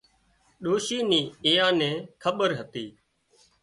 ڏوشي 0.63 0.99
نين 1.09 1.25
ايئان 1.45 1.73
نِي 1.79 1.91
کٻير 2.23 2.51
هتي 2.59 2.85